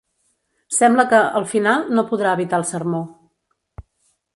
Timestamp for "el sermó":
2.63-3.05